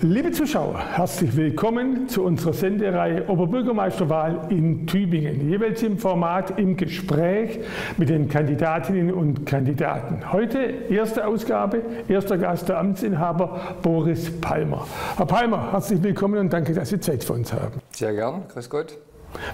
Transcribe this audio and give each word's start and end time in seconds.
Liebe 0.00 0.30
Zuschauer, 0.30 0.78
herzlich 0.78 1.36
willkommen 1.36 2.08
zu 2.08 2.22
unserer 2.22 2.52
Sendereihe 2.52 3.28
Oberbürgermeisterwahl 3.28 4.46
in 4.48 4.86
Tübingen. 4.86 5.50
Jeweils 5.50 5.82
im 5.82 5.98
Format 5.98 6.56
im 6.56 6.76
Gespräch 6.76 7.58
mit 7.96 8.08
den 8.08 8.28
Kandidatinnen 8.28 9.12
und 9.12 9.44
Kandidaten. 9.44 10.32
Heute 10.32 10.60
erste 10.88 11.26
Ausgabe, 11.26 11.82
erster 12.06 12.38
Gast 12.38 12.68
der 12.68 12.78
Amtsinhaber 12.78 13.76
Boris 13.82 14.30
Palmer. 14.40 14.86
Herr 15.16 15.26
Palmer, 15.26 15.72
herzlich 15.72 16.00
willkommen 16.00 16.38
und 16.38 16.52
danke, 16.52 16.74
dass 16.74 16.90
Sie 16.90 17.00
Zeit 17.00 17.24
für 17.24 17.32
uns 17.32 17.52
haben. 17.52 17.80
Sehr 17.90 18.14
gern, 18.14 18.44
grüß 18.46 18.70
Gott. 18.70 18.96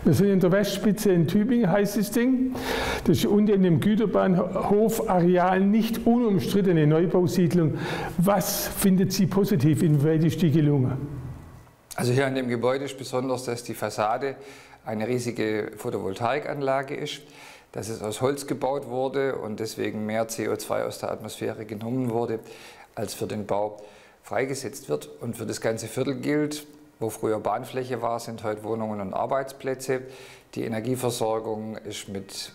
Wir 0.04 0.14
sind 0.14 0.29
in 0.29 0.41
der 0.41 0.52
Westspitze 0.52 1.12
in 1.12 1.27
Tübingen, 1.27 1.70
heißt 1.70 1.96
das 1.96 2.10
Ding. 2.10 2.55
Das 3.05 3.19
ist 3.19 3.27
unten 3.27 3.52
in 3.52 3.62
dem 3.62 3.80
Güterbahnhof-Areal 3.80 5.60
nicht 5.60 6.06
unumstrittene 6.06 6.87
Neubausiedlung. 6.87 7.79
Was 8.18 8.68
findet 8.68 9.12
Sie 9.12 9.27
positiv? 9.27 9.82
Inwieweit 9.82 10.24
ist 10.24 10.42
die 10.42 10.51
gelungen? 10.51 10.92
Also 11.96 12.12
hier 12.12 12.27
an 12.27 12.34
dem 12.34 12.48
Gebäude 12.48 12.84
ist 12.84 12.98
besonders, 12.98 13.45
dass 13.45 13.62
die 13.62 13.74
Fassade 13.74 14.37
eine 14.84 15.09
riesige 15.09 15.73
Photovoltaikanlage 15.77 16.95
ist, 16.95 17.23
dass 17.73 17.88
es 17.88 18.02
aus 18.02 18.20
Holz 18.20 18.46
gebaut 18.46 18.88
wurde 18.88 19.37
und 19.37 19.60
deswegen 19.60 20.04
mehr 20.04 20.29
CO2 20.29 20.84
aus 20.84 20.98
der 20.98 21.10
Atmosphäre 21.10 21.65
genommen 21.65 22.10
wurde, 22.10 22.41
als 22.95 23.15
für 23.15 23.27
den 23.27 23.46
Bau 23.46 23.82
freigesetzt 24.23 24.88
wird. 24.88 25.09
Und 25.20 25.37
für 25.37 25.46
das 25.46 25.60
ganze 25.60 25.87
Viertel 25.87 26.16
gilt, 26.16 26.66
wo 27.01 27.11
früher 27.11 27.41
Bahnfläche 27.41 28.03
war, 28.03 28.21
sind 28.21 28.45
heute 28.45 28.65
Wohnungen 28.65 29.01
und 29.01 29.15
Arbeitsplätze. 29.15 30.02
Die 30.55 30.65
Energieversorgung 30.65 31.77
ist 31.77 32.09
mit 32.09 32.52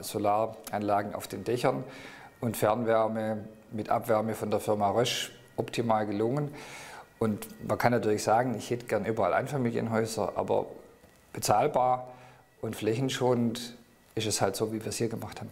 Solaranlagen 0.00 1.14
auf 1.14 1.28
den 1.28 1.44
Dächern 1.44 1.84
und 2.40 2.56
Fernwärme 2.56 3.44
mit 3.70 3.90
Abwärme 3.90 4.34
von 4.34 4.50
der 4.50 4.60
Firma 4.60 4.90
Rösch 4.90 5.32
optimal 5.56 6.06
gelungen. 6.06 6.54
Und 7.18 7.46
man 7.66 7.78
kann 7.78 7.92
natürlich 7.92 8.22
sagen, 8.22 8.54
ich 8.56 8.70
hätte 8.70 8.86
gern 8.86 9.04
überall 9.04 9.34
Einfamilienhäuser, 9.34 10.32
aber 10.36 10.66
bezahlbar 11.32 12.08
und 12.60 12.76
flächenschonend 12.76 13.76
ist 14.14 14.26
es 14.26 14.40
halt 14.40 14.56
so, 14.56 14.72
wie 14.72 14.80
wir 14.80 14.88
es 14.88 14.96
hier 14.96 15.08
gemacht 15.08 15.40
haben. 15.40 15.50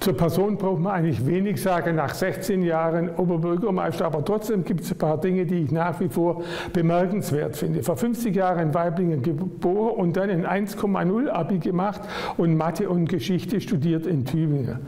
Zur 0.00 0.16
Person 0.16 0.56
braucht 0.56 0.80
man 0.80 0.92
eigentlich 0.92 1.26
wenig 1.26 1.60
sagen, 1.60 1.96
nach 1.96 2.14
16 2.14 2.62
Jahren 2.62 3.10
Oberbürgermeister, 3.16 4.06
aber 4.06 4.24
trotzdem 4.24 4.64
gibt 4.64 4.80
es 4.80 4.92
ein 4.92 4.98
paar 4.98 5.20
Dinge, 5.20 5.44
die 5.44 5.64
ich 5.64 5.72
nach 5.72 6.00
wie 6.00 6.08
vor 6.08 6.42
bemerkenswert 6.72 7.54
finde. 7.54 7.82
Vor 7.82 7.98
50 7.98 8.34
Jahren 8.34 8.68
in 8.68 8.74
Weiblingen 8.74 9.22
geboren 9.22 10.00
und 10.00 10.16
dann 10.16 10.30
ein 10.30 10.66
1,0 10.66 11.28
Abi 11.28 11.58
gemacht 11.58 12.00
und 12.38 12.56
Mathe 12.56 12.88
und 12.88 13.10
Geschichte 13.10 13.60
studiert 13.60 14.06
in 14.06 14.24
Tübingen. 14.24 14.78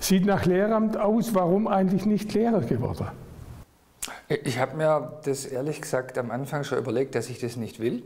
Sieht 0.00 0.24
nach 0.24 0.46
Lehramt 0.46 0.96
aus, 0.96 1.34
warum 1.34 1.68
eigentlich 1.68 2.06
nicht 2.06 2.32
Lehrer 2.32 2.60
geworden? 2.60 3.08
Ich 4.28 4.58
habe 4.58 4.76
mir 4.76 5.18
das 5.24 5.44
ehrlich 5.44 5.82
gesagt 5.82 6.16
am 6.16 6.30
Anfang 6.30 6.64
schon 6.64 6.78
überlegt, 6.78 7.14
dass 7.14 7.28
ich 7.28 7.38
das 7.38 7.56
nicht 7.56 7.78
will. 7.78 8.02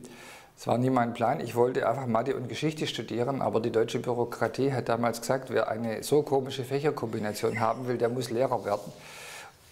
Es 0.60 0.66
war 0.66 0.76
nie 0.76 0.90
mein 0.90 1.14
Plan. 1.14 1.40
Ich 1.40 1.54
wollte 1.54 1.88
einfach 1.88 2.06
Mathe 2.06 2.36
und 2.36 2.50
Geschichte 2.50 2.86
studieren, 2.86 3.40
aber 3.40 3.60
die 3.60 3.70
deutsche 3.70 3.98
Bürokratie 3.98 4.74
hat 4.74 4.90
damals 4.90 5.22
gesagt, 5.22 5.48
wer 5.48 5.68
eine 5.68 6.02
so 6.02 6.20
komische 6.20 6.64
Fächerkombination 6.64 7.60
haben 7.60 7.88
will, 7.88 7.96
der 7.96 8.10
muss 8.10 8.28
Lehrer 8.28 8.62
werden. 8.66 8.92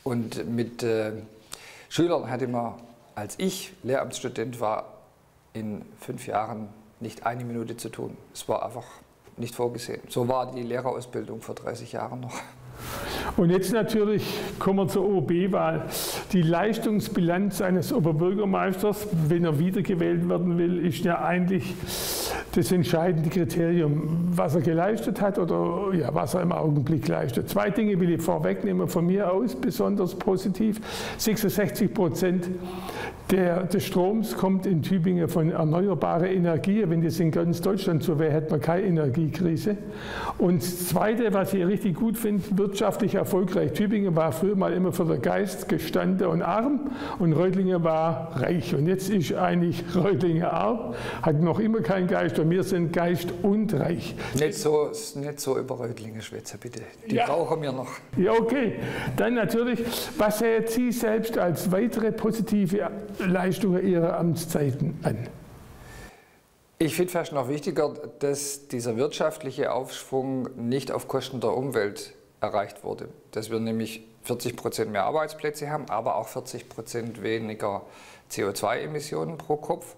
Und 0.02 0.48
mit 0.48 0.82
äh, 0.82 1.12
Schülern 1.90 2.30
hatte 2.30 2.48
man, 2.48 2.72
als 3.14 3.34
ich 3.36 3.74
Lehramtsstudent 3.82 4.60
war, 4.60 4.94
in 5.52 5.84
fünf 6.00 6.26
Jahren 6.26 6.70
nicht 7.00 7.26
eine 7.26 7.44
Minute 7.44 7.76
zu 7.76 7.90
tun. 7.90 8.16
Es 8.32 8.48
war 8.48 8.64
einfach 8.64 8.86
nicht 9.36 9.54
vorgesehen. 9.54 10.00
So 10.08 10.26
war 10.26 10.52
die 10.52 10.62
Lehrerausbildung 10.62 11.42
vor 11.42 11.54
30 11.54 11.92
Jahren 11.92 12.20
noch. 12.20 12.40
Und 13.36 13.50
jetzt 13.50 13.72
natürlich 13.72 14.24
kommen 14.58 14.80
wir 14.80 14.88
zur 14.88 15.08
OB-Wahl. 15.08 15.84
Die 16.32 16.42
Leistungsbilanz 16.42 17.60
eines 17.60 17.92
Oberbürgermeisters, 17.92 19.06
wenn 19.28 19.44
er 19.44 19.58
wiedergewählt 19.58 20.28
werden 20.28 20.58
will, 20.58 20.84
ist 20.84 21.04
ja 21.04 21.22
eigentlich 21.22 21.74
das 22.54 22.72
entscheidende 22.72 23.28
Kriterium, 23.28 24.28
was 24.30 24.54
er 24.54 24.62
geleistet 24.62 25.20
hat 25.20 25.38
oder 25.38 25.94
ja, 25.94 26.14
was 26.14 26.34
er 26.34 26.42
im 26.42 26.52
Augenblick 26.52 27.06
leistet. 27.08 27.48
Zwei 27.48 27.70
Dinge 27.70 27.98
will 28.00 28.10
ich 28.10 28.22
vorwegnehmen 28.22 28.88
von 28.88 29.06
mir 29.06 29.32
aus, 29.32 29.54
besonders 29.54 30.14
positiv. 30.14 30.80
66 31.18 31.92
Prozent 31.92 32.48
der, 33.30 33.64
des 33.64 33.84
Stroms 33.84 34.36
kommt 34.36 34.64
in 34.64 34.82
Tübingen 34.82 35.28
von 35.28 35.50
erneuerbarer 35.50 36.28
Energie. 36.28 36.82
Wenn 36.86 37.02
das 37.02 37.20
in 37.20 37.30
ganz 37.30 37.60
Deutschland 37.60 38.02
so 38.02 38.18
wäre, 38.18 38.32
hätte 38.32 38.50
man 38.50 38.60
keine 38.60 38.86
Energiekrise. 38.86 39.76
Und 40.38 40.62
das 40.62 40.88
Zweite, 40.88 41.32
was 41.34 41.52
ich 41.52 41.66
richtig 41.66 41.96
gut 41.96 42.16
finde, 42.16 42.42
wirtschaftlich 42.56 43.16
erfolgreich. 43.16 43.72
Tübingen 43.72 44.16
war 44.16 44.32
früher 44.32 44.56
mal 44.56 44.72
immer 44.72 44.92
für 44.92 45.04
den 45.04 45.20
Geist 45.20 45.68
gestanden 45.68 46.26
und 46.26 46.42
arm 46.42 46.90
und 47.18 47.34
Reutlingen 47.34 47.84
war 47.84 48.32
reich. 48.36 48.74
Und 48.74 48.86
jetzt 48.86 49.10
ist 49.10 49.34
eigentlich 49.34 49.84
Reutlingen 49.94 50.44
arm, 50.44 50.94
hat 51.20 51.40
noch 51.42 51.58
immer 51.58 51.80
keinen 51.80 52.06
Geist 52.06 52.37
und 52.38 52.50
wir 52.50 52.62
sind 52.62 52.92
Geist 52.92 53.28
und 53.42 53.72
reich. 53.74 54.14
Nicht 54.34 54.54
so, 54.54 54.90
nicht 55.14 55.40
so 55.40 55.58
über 55.58 55.76
Reutlingen 55.76 56.22
schwätzen, 56.22 56.58
bitte. 56.60 56.80
Die 57.08 57.16
ja. 57.16 57.26
brauchen 57.26 57.62
wir 57.62 57.72
noch. 57.72 57.90
Ja, 58.16 58.32
okay. 58.32 58.76
Dann 59.16 59.34
natürlich, 59.34 59.84
was 60.16 60.38
sehen 60.38 60.64
Sie 60.66 60.92
selbst 60.92 61.36
als 61.38 61.70
weitere 61.70 62.12
positive 62.12 62.90
Leistungen 63.18 63.86
Ihrer 63.86 64.18
Amtszeiten 64.18 64.98
an? 65.02 65.28
Ich 66.80 66.94
finde 66.94 67.10
fast 67.10 67.32
noch 67.32 67.48
wichtiger, 67.48 67.92
dass 68.20 68.68
dieser 68.68 68.96
wirtschaftliche 68.96 69.72
Aufschwung 69.72 70.48
nicht 70.56 70.92
auf 70.92 71.08
Kosten 71.08 71.40
der 71.40 71.56
Umwelt 71.56 72.14
erreicht 72.40 72.84
wurde. 72.84 73.08
Dass 73.32 73.50
wir 73.50 73.58
nämlich 73.58 74.04
40 74.22 74.56
Prozent 74.56 74.92
mehr 74.92 75.04
Arbeitsplätze 75.04 75.70
haben, 75.70 75.88
aber 75.88 76.16
auch 76.16 76.28
40 76.28 76.68
Prozent 76.68 77.22
weniger 77.22 77.82
CO2-Emissionen 78.30 79.38
pro 79.38 79.56
Kopf 79.56 79.96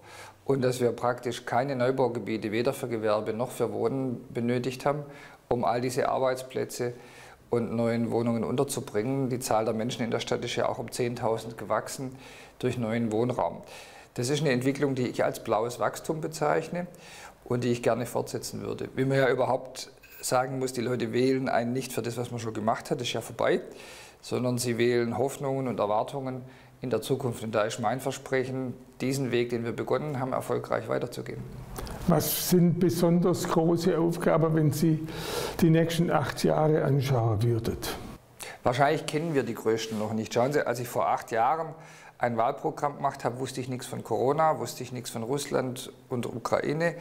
und 0.51 0.61
dass 0.61 0.81
wir 0.81 0.91
praktisch 0.91 1.45
keine 1.45 1.77
Neubaugebiete 1.77 2.51
weder 2.51 2.73
für 2.73 2.89
Gewerbe 2.89 3.33
noch 3.33 3.51
für 3.51 3.71
Wohnen 3.71 4.21
benötigt 4.33 4.85
haben, 4.85 5.03
um 5.47 5.63
all 5.63 5.79
diese 5.79 6.09
Arbeitsplätze 6.09 6.91
und 7.49 7.73
neuen 7.73 8.11
Wohnungen 8.11 8.43
unterzubringen. 8.43 9.29
Die 9.29 9.39
Zahl 9.39 9.63
der 9.63 9.73
Menschen 9.73 10.03
in 10.03 10.11
der 10.11 10.19
Stadt 10.19 10.43
ist 10.43 10.57
ja 10.57 10.67
auch 10.67 10.77
um 10.77 10.87
10.000 10.87 11.55
gewachsen 11.55 12.17
durch 12.59 12.77
neuen 12.77 13.13
Wohnraum. 13.13 13.61
Das 14.15 14.29
ist 14.29 14.41
eine 14.41 14.51
Entwicklung, 14.51 14.93
die 14.93 15.07
ich 15.07 15.23
als 15.23 15.41
blaues 15.41 15.79
Wachstum 15.79 16.19
bezeichne 16.19 16.85
und 17.45 17.63
die 17.63 17.71
ich 17.71 17.81
gerne 17.81 18.05
fortsetzen 18.05 18.61
würde. 18.61 18.89
Wie 18.93 19.05
man 19.05 19.17
ja 19.17 19.29
überhaupt 19.29 19.89
sagen 20.19 20.59
muss, 20.59 20.73
die 20.73 20.81
Leute 20.81 21.13
wählen 21.13 21.47
einen 21.47 21.71
nicht 21.71 21.93
für 21.93 22.01
das, 22.01 22.17
was 22.17 22.29
man 22.29 22.41
schon 22.41 22.53
gemacht 22.53 22.91
hat, 22.91 22.99
das 22.99 23.07
ist 23.07 23.13
ja 23.13 23.21
vorbei, 23.21 23.61
sondern 24.19 24.57
sie 24.57 24.77
wählen 24.77 25.17
Hoffnungen 25.17 25.69
und 25.69 25.79
Erwartungen 25.79 26.41
in 26.81 26.89
der 26.89 27.01
Zukunft. 27.01 27.43
Und 27.43 27.53
da 27.53 27.63
ist 27.63 27.79
mein 27.79 27.99
Versprechen, 27.99 28.73
diesen 29.01 29.31
Weg, 29.31 29.49
den 29.49 29.63
wir 29.63 29.71
begonnen 29.71 30.19
haben, 30.19 30.33
erfolgreich 30.33 30.89
weiterzugehen. 30.89 31.41
Was 32.07 32.49
sind 32.49 32.79
besonders 32.79 33.47
große 33.47 33.97
Aufgaben, 33.97 34.55
wenn 34.55 34.71
Sie 34.71 35.07
die 35.61 35.69
nächsten 35.69 36.09
acht 36.09 36.43
Jahre 36.43 36.83
anschauen 36.83 37.43
würden? 37.43 37.77
Wahrscheinlich 38.63 39.05
kennen 39.05 39.33
wir 39.33 39.43
die 39.43 39.53
größten 39.53 39.97
noch 39.97 40.13
nicht. 40.13 40.33
Schauen 40.33 40.53
Sie, 40.53 40.65
als 40.65 40.79
ich 40.79 40.87
vor 40.87 41.09
acht 41.09 41.31
Jahren 41.31 41.67
ein 42.17 42.37
Wahlprogramm 42.37 42.97
gemacht 42.97 43.25
habe, 43.25 43.39
wusste 43.39 43.61
ich 43.61 43.69
nichts 43.69 43.87
von 43.87 44.03
Corona, 44.03 44.59
wusste 44.59 44.83
ich 44.83 44.91
nichts 44.91 45.09
von 45.09 45.23
Russland 45.23 45.91
und 46.09 46.27
Ukraine, 46.27 46.95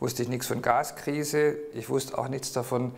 wusste 0.00 0.22
ich 0.22 0.28
nichts 0.28 0.46
von 0.46 0.62
Gaskrise. 0.62 1.56
Ich 1.74 1.88
wusste 1.88 2.18
auch 2.18 2.28
nichts 2.28 2.52
davon, 2.52 2.92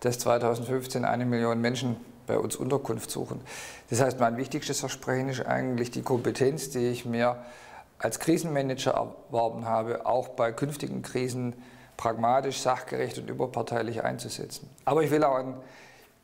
dass 0.00 0.18
2015 0.18 1.04
eine 1.04 1.24
Million 1.24 1.60
Menschen 1.60 1.96
bei 2.26 2.38
uns 2.38 2.56
Unterkunft 2.56 3.10
suchen. 3.10 3.40
Das 3.90 4.00
heißt, 4.00 4.20
mein 4.20 4.36
wichtigstes 4.36 4.80
Versprechen 4.80 5.28
ist 5.28 5.44
eigentlich 5.44 5.90
die 5.90 6.02
Kompetenz, 6.02 6.70
die 6.70 6.88
ich 6.88 7.04
mir 7.04 7.36
als 7.98 8.18
Krisenmanager 8.18 8.92
erworben 8.92 9.64
habe, 9.66 10.06
auch 10.06 10.28
bei 10.28 10.52
künftigen 10.52 11.02
Krisen 11.02 11.54
pragmatisch, 11.96 12.60
sachgerecht 12.60 13.18
und 13.18 13.30
überparteilich 13.30 14.02
einzusetzen. 14.02 14.68
Aber 14.84 15.02
ich 15.02 15.10
will 15.10 15.22
auch 15.24 15.36
an 15.36 15.54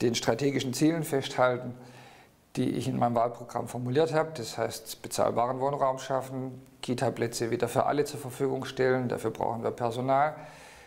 den 0.02 0.14
strategischen 0.14 0.74
Zielen 0.74 1.04
festhalten, 1.04 1.74
die 2.56 2.70
ich 2.70 2.88
in 2.88 2.98
meinem 2.98 3.14
Wahlprogramm 3.14 3.68
formuliert 3.68 4.12
habe. 4.12 4.30
Das 4.34 4.58
heißt, 4.58 5.02
bezahlbaren 5.02 5.60
Wohnraum 5.60 5.98
schaffen, 5.98 6.60
Kita-Plätze 6.82 7.50
wieder 7.50 7.68
für 7.68 7.86
alle 7.86 8.04
zur 8.04 8.18
Verfügung 8.18 8.64
stellen. 8.64 9.08
Dafür 9.08 9.30
brauchen 9.30 9.62
wir 9.62 9.70
Personal. 9.70 10.34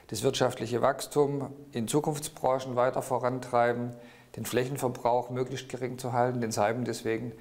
Das 0.07 0.23
wirtschaftliche 0.23 0.81
Wachstum 0.81 1.53
in 1.71 1.87
Zukunftsbranchen 1.87 2.75
weiter 2.75 3.01
vorantreiben, 3.01 3.93
den 4.35 4.45
Flächenverbrauch 4.45 5.29
möglichst 5.29 5.69
gering 5.69 5.97
zu 5.97 6.13
halten, 6.13 6.41
den 6.41 6.51
Seiben 6.51 6.85
deswegen 6.85 7.31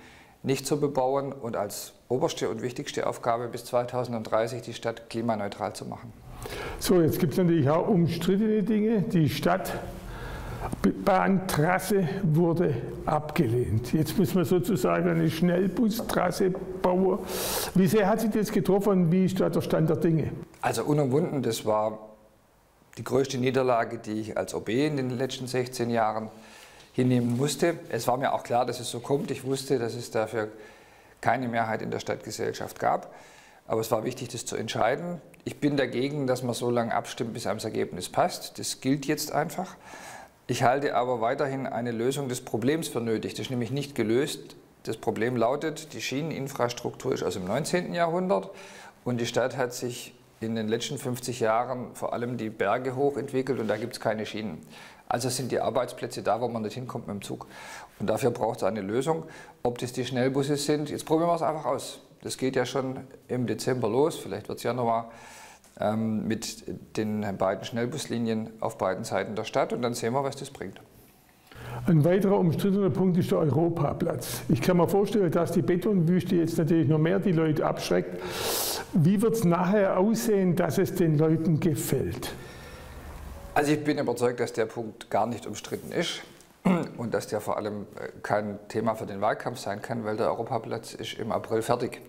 nicht 0.43 0.67
zu 0.67 0.81
bebauen 0.81 1.33
und 1.33 1.57
als 1.57 1.93
oberste 2.09 2.49
und 2.49 2.63
wichtigste 2.63 3.07
Aufgabe 3.07 3.49
bis 3.49 3.65
2030 3.67 4.63
die 4.63 4.75
Stadt 4.75 5.11
klimaneutral 5.11 5.75
zu 5.75 5.85
machen. 5.85 6.13
So, 6.79 7.01
jetzt 7.01 7.19
gibt 7.19 7.33
es 7.33 7.39
natürlich 7.39 7.69
auch 7.69 7.87
umstrittene 7.87 8.63
Dinge. 8.63 9.03
Die 9.03 9.29
Stadt 9.29 9.73
Bahntrasse 11.05 12.09
wurde 12.23 12.75
abgelehnt. 13.07 13.93
Jetzt 13.93 14.19
muss 14.19 14.35
man 14.35 14.45
sozusagen 14.45 15.09
eine 15.09 15.31
Schnellbustrasse 15.31 16.51
bauen. 16.51 17.19
Wie 17.75 17.87
sehr 17.87 18.07
hat 18.07 18.21
sich 18.21 18.31
das 18.31 18.53
getroffen 18.53 18.93
und 18.93 19.13
wie 19.13 19.25
ist 19.25 19.41
da 19.41 19.49
der 19.49 19.61
Stand 19.63 19.89
der 19.89 19.97
Dinge? 19.97 20.33
Also 20.61 20.85
unumwunden, 20.85 21.43
das 21.43 21.65
war 21.65 21.99
die 22.99 23.05
größte 23.05 23.39
Niederlage, 23.39 23.99
die 23.99 24.21
ich 24.21 24.37
als 24.37 24.55
OB 24.55 24.69
in 24.69 24.97
den 24.97 25.11
letzten 25.11 25.47
16 25.47 25.91
Jahren 25.91 26.29
hinnehmen 26.93 27.37
musste. 27.37 27.79
Es 27.89 28.07
war 28.07 28.17
mir 28.17 28.33
auch 28.33 28.43
klar, 28.43 28.67
dass 28.67 28.81
es 28.81 28.91
so 28.91 29.01
kommt. 29.01 29.31
Ich 29.31 29.45
wusste, 29.45 29.79
dass 29.79 29.95
es 29.95 30.11
dafür 30.11 30.49
keine 31.21 31.49
Mehrheit 31.49 31.83
in 31.83 31.91
der 31.91 32.01
Stadtgesellschaft 32.01 32.79
gab. 32.79 33.15
Aber 33.67 33.81
es 33.81 33.91
war 33.91 34.05
wichtig, 34.05 34.29
das 34.29 34.47
zu 34.47 34.57
entscheiden. 34.57 35.21
Ich 35.45 35.61
bin 35.61 35.77
dagegen, 35.77 36.27
dass 36.27 36.43
man 36.43 36.55
so 36.55 36.71
lange 36.71 36.95
abstimmt, 36.95 37.35
bis 37.35 37.47
einem 37.47 37.59
das 37.59 37.65
Ergebnis 37.65 38.09
passt. 38.09 38.59
Das 38.59 38.81
gilt 38.81 39.07
jetzt 39.07 39.33
einfach. 39.33 39.77
Ich 40.49 40.65
halte 40.65 40.97
aber 40.97 41.21
weiterhin 41.21 41.67
eine 41.67 41.93
Lösung 41.93 42.29
des 42.29 42.41
Problems 42.41 42.89
für 42.89 43.01
nötig. 43.01 43.35
Das 43.35 43.43
ist 43.43 43.51
nämlich 43.51 43.71
nicht 43.71 43.95
gelöst. 43.95 44.57
Das 44.83 44.97
Problem 44.97 45.37
lautet, 45.37 45.93
die 45.93 46.01
Schieneninfrastruktur 46.01 47.13
ist 47.13 47.23
aus 47.23 47.35
dem 47.35 47.45
19. 47.45 47.95
Jahrhundert 47.95 48.51
und 49.05 49.21
die 49.21 49.27
Stadt 49.27 49.57
hat 49.57 49.75
sich 49.75 50.15
in 50.41 50.57
den 50.57 50.69
letzten 50.69 50.97
50 50.97 51.41
Jahren 51.41 51.95
vor 51.95 52.13
allem 52.15 52.39
die 52.39 52.49
Berge 52.49 52.97
hochentwickelt 52.97 53.61
und 53.61 53.69
da 53.69 53.77
gibt 53.77 53.93
es 53.93 54.01
keine 54.01 54.25
Schienen. 54.25 54.59
Also 55.07 55.29
sind 55.29 55.53
die 55.53 55.61
Arbeitsplätze 55.61 56.23
da, 56.23 56.41
wo 56.41 56.49
man 56.49 56.63
nicht 56.63 56.75
hinkommt 56.75 57.09
mit 57.09 57.15
dem 57.15 57.23
Zug. 57.23 57.47
Und 57.99 58.09
dafür 58.09 58.31
braucht 58.31 58.59
es 58.59 58.63
eine 58.63 58.81
Lösung. 58.81 59.25
Ob 59.63 59.79
das 59.79 59.93
die 59.93 60.05
Schnellbusse 60.05 60.57
sind, 60.57 60.89
jetzt 60.89 61.05
probieren 61.05 61.29
wir 61.29 61.35
es 61.35 61.43
einfach 61.43 61.67
aus. 61.67 62.01
Das 62.23 62.39
geht 62.39 62.57
ja 62.57 62.65
schon 62.65 63.01
im 63.29 63.47
Dezember 63.47 63.89
los, 63.89 64.17
vielleicht 64.17 64.49
wird 64.49 64.59
es 64.59 64.65
Januar, 64.65 65.11
ähm, 65.79 66.27
mit 66.27 66.65
den 66.97 67.37
beiden 67.37 67.65
Schnellbuslinien 67.65 68.51
auf 68.61 68.79
beiden 68.79 69.05
Seiten 69.05 69.35
der 69.35 69.45
Stadt 69.45 69.73
und 69.73 69.83
dann 69.83 69.95
sehen 69.95 70.13
wir, 70.13 70.23
was 70.23 70.37
das 70.37 70.51
bringt. 70.51 70.81
Ein 71.87 72.05
weiterer 72.05 72.39
umstrittener 72.39 72.91
Punkt 72.91 73.17
ist 73.17 73.31
der 73.31 73.39
Europaplatz. 73.39 74.43
Ich 74.49 74.61
kann 74.61 74.77
mir 74.77 74.89
vorstellen, 74.89 75.31
dass 75.31 75.53
die 75.53 75.63
Betonwüste 75.63 76.37
jetzt 76.37 76.59
natürlich 76.59 76.89
noch 76.89 76.99
mehr 76.99 77.19
die 77.19 77.33
Leute 77.33 77.65
abschreckt. 77.65 78.21
Wie 78.93 79.21
wird 79.23 79.35
es 79.35 79.45
nachher 79.45 79.99
aussehen, 79.99 80.57
dass 80.57 80.79
es 80.79 80.95
den 80.95 81.17
Leuten 81.17 81.59
gefällt? 81.59 82.33
Also 83.55 83.73
ich 83.73 83.83
bin 83.83 83.99
überzeugt, 83.99 84.41
dass 84.41 84.53
der 84.53 84.67
Punkt 84.67 85.11
gar 85.11 85.27
nicht 85.27 85.47
umstritten 85.47 85.91
ist 85.93 86.23
und 86.99 87.15
dass 87.15 87.29
der 87.29 87.41
vor 87.41 87.57
allem 87.57 87.87
äh, 87.97 88.09
kein 88.23 88.59
Thema 88.69 88.95
für 88.95 89.07
den 89.07 89.21
Wahlkampf 89.21 89.59
sein 89.59 89.81
kann, 89.81 90.05
weil 90.05 90.17
der 90.17 90.29
Europaplatz 90.29 90.95
ist 90.95 91.15
im 91.15 91.33
April 91.33 91.63
fertig. 91.63 92.01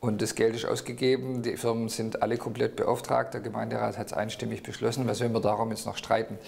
Und 0.00 0.22
das 0.22 0.36
Geld 0.36 0.54
ist 0.54 0.64
ausgegeben, 0.64 1.42
die 1.42 1.56
Firmen 1.56 1.88
sind 1.88 2.22
alle 2.22 2.36
komplett 2.36 2.76
beauftragt, 2.76 3.34
der 3.34 3.40
Gemeinderat 3.40 3.98
hat 3.98 4.06
es 4.06 4.12
einstimmig 4.12 4.62
beschlossen, 4.62 5.08
was 5.08 5.20
werden 5.20 5.32
wir 5.32 5.40
darum 5.40 5.70
jetzt 5.70 5.86
noch 5.86 5.96
streiten? 5.96 6.38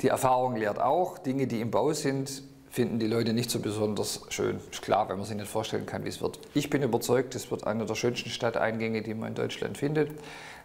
Die 0.00 0.08
Erfahrung 0.08 0.54
lehrt 0.54 0.80
auch, 0.80 1.18
Dinge, 1.18 1.48
die 1.48 1.60
im 1.60 1.72
Bau 1.72 1.92
sind, 1.92 2.44
finden 2.70 3.00
die 3.00 3.08
Leute 3.08 3.32
nicht 3.32 3.50
so 3.50 3.58
besonders 3.58 4.20
schön. 4.28 4.60
Ist 4.70 4.82
klar, 4.82 5.08
weil 5.08 5.16
man 5.16 5.24
sich 5.24 5.36
nicht 5.36 5.50
vorstellen 5.50 5.86
kann, 5.86 6.04
wie 6.04 6.08
es 6.08 6.20
wird. 6.20 6.38
Ich 6.54 6.70
bin 6.70 6.82
überzeugt, 6.84 7.34
es 7.34 7.50
wird 7.50 7.66
eine 7.66 7.84
der 7.84 7.96
schönsten 7.96 8.30
Stadteingänge, 8.30 9.02
die 9.02 9.14
man 9.14 9.30
in 9.30 9.34
Deutschland 9.34 9.76
findet, 9.76 10.12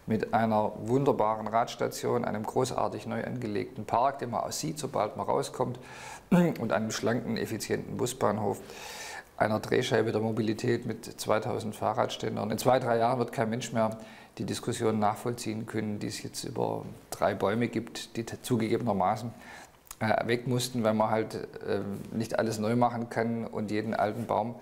mit 0.06 0.34
einer 0.34 0.72
wunderbaren 0.76 1.48
Radstation, 1.48 2.24
einem 2.24 2.44
großartig 2.44 3.06
neu 3.06 3.24
angelegten 3.24 3.86
Park, 3.86 4.20
den 4.20 4.30
man 4.30 4.42
auch 4.42 4.52
sieht, 4.52 4.78
sobald 4.78 5.16
man 5.16 5.26
rauskommt, 5.26 5.80
und 6.30 6.72
einem 6.72 6.92
schlanken, 6.92 7.36
effizienten 7.36 7.96
Busbahnhof 7.96 8.60
einer 9.36 9.58
Drehscheibe 9.58 10.12
der 10.12 10.20
Mobilität 10.20 10.86
mit 10.86 11.20
2000 11.20 11.74
Fahrradständern. 11.74 12.52
In 12.52 12.58
zwei, 12.58 12.78
drei 12.78 12.98
Jahren 12.98 13.18
wird 13.18 13.32
kein 13.32 13.50
Mensch 13.50 13.72
mehr 13.72 13.98
die 14.38 14.44
Diskussion 14.44 14.98
nachvollziehen 14.98 15.66
können, 15.66 15.98
die 15.98 16.08
es 16.08 16.22
jetzt 16.22 16.44
über 16.44 16.84
drei 17.10 17.34
Bäume 17.34 17.68
gibt, 17.68 18.16
die 18.16 18.24
zugegebenermaßen 18.26 19.30
äh, 20.00 20.26
weg 20.26 20.46
mussten, 20.46 20.82
weil 20.82 20.94
man 20.94 21.10
halt 21.10 21.34
äh, 21.34 21.80
nicht 22.12 22.38
alles 22.38 22.58
neu 22.58 22.76
machen 22.76 23.10
kann 23.10 23.46
und 23.46 23.70
jeden 23.70 23.94
alten 23.94 24.26
Baum, 24.26 24.56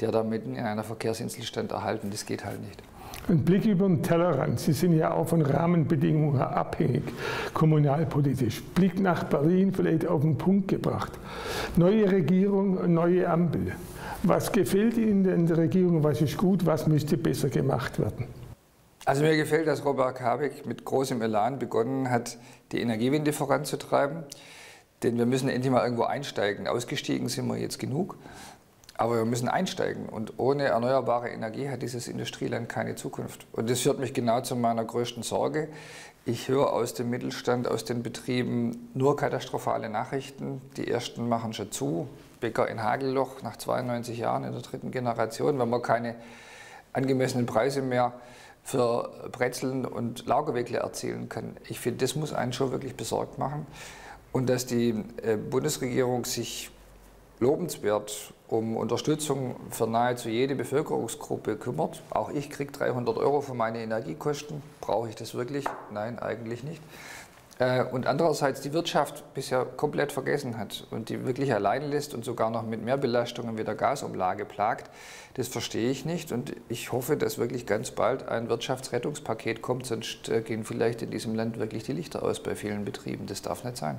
der 0.00 0.10
da 0.10 0.24
mitten 0.24 0.56
in 0.56 0.64
einer 0.64 0.84
Verkehrsinsel 0.84 1.44
stand, 1.44 1.70
erhalten. 1.70 2.10
Das 2.10 2.26
geht 2.26 2.44
halt 2.44 2.60
nicht. 2.60 2.82
Ein 3.28 3.44
Blick 3.44 3.64
über 3.64 3.86
den 3.86 4.02
Tellerrand. 4.02 4.58
Sie 4.58 4.72
sind 4.72 4.96
ja 4.96 5.12
auch 5.12 5.28
von 5.28 5.42
Rahmenbedingungen 5.42 6.40
abhängig, 6.40 7.04
kommunalpolitisch. 7.54 8.62
Blick 8.74 8.98
nach 8.98 9.24
Berlin 9.24 9.72
vielleicht 9.72 10.06
auf 10.06 10.22
den 10.22 10.36
Punkt 10.36 10.66
gebracht. 10.68 11.12
Neue 11.76 12.10
Regierung, 12.10 12.92
neue 12.92 13.28
Ampel. 13.28 13.76
Was 14.24 14.50
gefällt 14.50 14.96
Ihnen 14.96 15.24
in 15.26 15.46
der 15.46 15.58
Regierung? 15.58 16.02
Was 16.02 16.20
ist 16.20 16.36
gut? 16.36 16.66
Was 16.66 16.88
müsste 16.88 17.16
besser 17.16 17.48
gemacht 17.48 18.00
werden? 18.00 18.26
Also 19.04 19.22
mir 19.22 19.36
gefällt, 19.36 19.66
dass 19.66 19.84
Robert 19.84 20.20
Habeck 20.20 20.64
mit 20.64 20.84
großem 20.84 21.20
Elan 21.22 21.58
begonnen 21.58 22.08
hat, 22.08 22.38
die 22.70 22.80
Energiewende 22.80 23.32
voranzutreiben. 23.32 24.22
Denn 25.02 25.18
wir 25.18 25.26
müssen 25.26 25.48
endlich 25.48 25.72
mal 25.72 25.82
irgendwo 25.82 26.04
einsteigen. 26.04 26.68
Ausgestiegen 26.68 27.28
sind 27.28 27.48
wir 27.48 27.56
jetzt 27.56 27.80
genug. 27.80 28.16
Aber 28.96 29.16
wir 29.16 29.24
müssen 29.24 29.48
einsteigen. 29.48 30.08
Und 30.08 30.38
ohne 30.38 30.64
erneuerbare 30.66 31.30
Energie 31.30 31.68
hat 31.68 31.82
dieses 31.82 32.06
Industrieland 32.06 32.68
keine 32.68 32.94
Zukunft. 32.94 33.46
Und 33.50 33.68
das 33.68 33.80
führt 33.80 33.98
mich 33.98 34.14
genau 34.14 34.40
zu 34.42 34.54
meiner 34.54 34.84
größten 34.84 35.24
Sorge. 35.24 35.68
Ich 36.24 36.46
höre 36.46 36.72
aus 36.72 36.94
dem 36.94 37.10
Mittelstand, 37.10 37.66
aus 37.66 37.84
den 37.84 38.04
Betrieben 38.04 38.88
nur 38.94 39.16
katastrophale 39.16 39.88
Nachrichten. 39.88 40.62
Die 40.76 40.86
ersten 40.86 41.28
machen 41.28 41.52
schon 41.52 41.72
zu. 41.72 42.08
Bäcker 42.40 42.68
in 42.68 42.80
Hagelloch 42.84 43.42
nach 43.42 43.56
92 43.56 44.18
Jahren 44.18 44.44
in 44.44 44.52
der 44.52 44.62
dritten 44.62 44.92
Generation, 44.92 45.58
wenn 45.58 45.68
man 45.68 45.82
keine 45.82 46.14
angemessenen 46.92 47.46
Preise 47.46 47.82
mehr 47.82 48.12
für 48.62 49.10
Brezeln 49.32 49.84
und 49.84 50.26
Laugerweckle 50.26 50.78
erzielen 50.78 51.28
kann. 51.28 51.56
Ich 51.68 51.80
finde, 51.80 52.04
das 52.04 52.14
muss 52.14 52.32
einen 52.32 52.52
schon 52.52 52.70
wirklich 52.70 52.94
besorgt 52.94 53.38
machen. 53.38 53.66
Und 54.32 54.48
dass 54.48 54.66
die 54.66 55.04
äh, 55.22 55.36
Bundesregierung 55.36 56.24
sich 56.24 56.70
lobenswert 57.40 58.32
um 58.48 58.76
Unterstützung 58.76 59.56
für 59.70 59.86
nahezu 59.86 60.28
jede 60.28 60.54
Bevölkerungsgruppe 60.54 61.56
kümmert. 61.56 62.02
Auch 62.10 62.30
ich 62.30 62.50
kriege 62.50 62.70
300 62.70 63.16
Euro 63.16 63.40
für 63.40 63.54
meine 63.54 63.80
Energiekosten. 63.82 64.62
Brauche 64.80 65.08
ich 65.08 65.16
das 65.16 65.34
wirklich? 65.34 65.64
Nein, 65.90 66.18
eigentlich 66.18 66.62
nicht. 66.62 66.82
Äh, 67.58 67.84
und 67.84 68.06
andererseits 68.06 68.60
die 68.60 68.72
Wirtschaft 68.72 69.34
bisher 69.34 69.64
komplett 69.64 70.12
vergessen 70.12 70.58
hat 70.58 70.86
und 70.90 71.08
die 71.08 71.24
wirklich 71.24 71.52
allein 71.52 71.82
lässt 71.82 72.14
und 72.14 72.24
sogar 72.24 72.50
noch 72.50 72.64
mit 72.64 72.82
mehr 72.82 72.96
Belastungen 72.96 73.58
wie 73.58 73.64
der 73.64 73.74
Gasumlage 73.74 74.44
plagt, 74.44 74.90
das 75.34 75.48
verstehe 75.48 75.90
ich 75.90 76.04
nicht. 76.04 76.32
Und 76.32 76.54
ich 76.68 76.92
hoffe, 76.92 77.16
dass 77.16 77.38
wirklich 77.38 77.66
ganz 77.66 77.90
bald 77.90 78.28
ein 78.28 78.48
Wirtschaftsrettungspaket 78.48 79.62
kommt, 79.62 79.86
sonst 79.86 80.28
äh, 80.28 80.40
gehen 80.40 80.64
vielleicht 80.64 81.02
in 81.02 81.10
diesem 81.10 81.34
Land 81.34 81.58
wirklich 81.58 81.84
die 81.84 81.92
Lichter 81.92 82.22
aus 82.22 82.42
bei 82.42 82.54
vielen 82.54 82.84
Betrieben. 82.84 83.26
Das 83.26 83.42
darf 83.42 83.64
nicht 83.64 83.76
sein. 83.76 83.98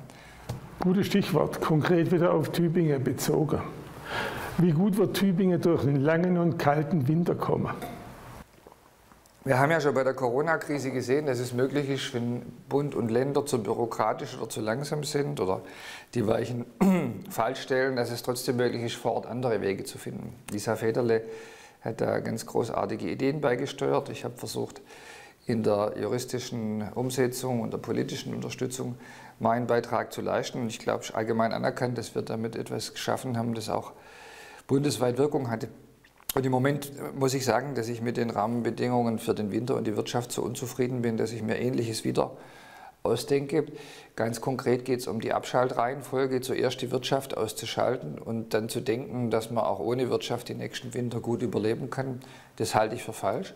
Gutes 0.79 1.07
Stichwort, 1.07 1.61
konkret 1.61 2.11
wieder 2.11 2.33
auf 2.33 2.51
Tübingen 2.51 3.03
bezogen. 3.03 3.61
Wie 4.57 4.71
gut 4.71 4.97
wird 4.97 5.15
Tübingen 5.15 5.61
durch 5.61 5.83
einen 5.83 6.01
langen 6.01 6.37
und 6.37 6.57
kalten 6.57 7.07
Winter 7.07 7.35
kommen? 7.35 7.73
Wir 9.45 9.59
haben 9.59 9.71
ja 9.71 9.81
schon 9.81 9.93
bei 9.93 10.05
der 10.05 10.13
Corona-Krise 10.13 10.91
gesehen, 10.91 11.25
dass 11.25 11.39
es 11.39 11.51
möglich 11.51 11.89
ist, 11.89 12.13
wenn 12.13 12.43
Bund 12.69 12.95
und 12.95 13.11
Länder 13.11 13.45
zu 13.45 13.61
bürokratisch 13.61 14.37
oder 14.37 14.47
zu 14.47 14.61
langsam 14.61 15.03
sind 15.03 15.41
oder 15.41 15.59
die 16.13 16.25
Weichen 16.25 16.65
falsch 17.29 17.63
stellen, 17.63 17.97
dass 17.97 18.09
es 18.09 18.23
trotzdem 18.23 18.55
möglich 18.55 18.83
ist, 18.83 18.95
vor 18.95 19.11
Ort 19.11 19.25
andere 19.25 19.59
Wege 19.59 19.83
zu 19.83 19.97
finden. 19.97 20.33
Lisa 20.49 20.77
Federle 20.77 21.23
hat 21.81 21.99
da 21.99 22.21
ganz 22.21 22.45
großartige 22.45 23.09
Ideen 23.09 23.41
beigesteuert. 23.41 24.07
Ich 24.07 24.23
habe 24.23 24.37
versucht, 24.37 24.81
in 25.45 25.61
der 25.61 25.95
juristischen 25.99 26.89
Umsetzung 26.93 27.59
und 27.59 27.73
der 27.73 27.79
politischen 27.79 28.33
Unterstützung 28.33 28.95
meinen 29.39 29.67
Beitrag 29.67 30.13
zu 30.13 30.21
leisten. 30.21 30.61
Und 30.61 30.67
ich 30.67 30.79
glaube, 30.79 31.03
allgemein 31.13 31.51
anerkannt, 31.51 31.97
dass 31.97 32.15
wir 32.15 32.21
damit 32.21 32.55
etwas 32.55 32.93
geschaffen 32.93 33.37
haben, 33.37 33.55
das 33.55 33.67
auch 33.67 33.91
bundesweit 34.67 35.17
Wirkung 35.17 35.51
hatte. 35.51 35.67
Und 36.35 36.45
im 36.45 36.51
Moment 36.51 36.91
muss 37.15 37.33
ich 37.33 37.45
sagen, 37.45 37.75
dass 37.75 37.87
ich 37.89 38.01
mit 38.01 38.17
den 38.17 38.31
Rahmenbedingungen 38.31 39.19
für 39.19 39.35
den 39.35 39.51
Winter 39.51 39.75
und 39.75 39.85
die 39.85 39.95
Wirtschaft 39.95 40.31
so 40.31 40.41
unzufrieden 40.41 41.01
bin, 41.01 41.17
dass 41.17 41.31
ich 41.31 41.43
mir 41.43 41.59
Ähnliches 41.59 42.03
wieder 42.03 42.31
ausdenke. 43.03 43.65
Ganz 44.15 44.41
konkret 44.41 44.85
geht 44.85 45.01
es 45.01 45.07
um 45.07 45.19
die 45.19 45.33
Abschaltreihenfolge, 45.33 46.41
zuerst 46.41 46.81
die 46.81 46.91
Wirtschaft 46.91 47.37
auszuschalten 47.37 48.17
und 48.17 48.53
dann 48.53 48.69
zu 48.69 48.81
denken, 48.81 49.29
dass 49.29 49.51
man 49.51 49.63
auch 49.63 49.79
ohne 49.79 50.09
Wirtschaft 50.09 50.49
den 50.49 50.57
nächsten 50.57 50.93
Winter 50.93 51.19
gut 51.19 51.41
überleben 51.41 51.89
kann. 51.89 52.21
Das 52.55 52.73
halte 52.73 52.95
ich 52.95 53.03
für 53.03 53.13
falsch. 53.13 53.53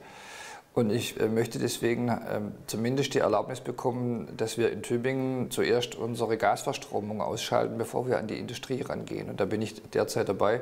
Und 0.73 0.91
ich 0.91 1.19
äh, 1.19 1.27
möchte 1.27 1.57
deswegen 1.57 2.09
ähm, 2.09 2.51
zumindest 2.67 3.15
die 3.15 3.19
Erlaubnis 3.19 3.61
bekommen, 3.61 4.27
dass 4.37 4.59
wir 4.59 4.71
in 4.71 4.83
Tübingen 4.83 5.49
zuerst 5.49 5.95
unsere 5.95 6.37
Gasverstromung 6.37 7.19
ausschalten, 7.19 7.79
bevor 7.79 8.07
wir 8.07 8.19
an 8.19 8.27
die 8.27 8.37
Industrie 8.37 8.83
rangehen. 8.83 9.27
Und 9.27 9.39
da 9.39 9.45
bin 9.45 9.63
ich 9.63 9.81
derzeit 9.89 10.29
dabei, 10.29 10.61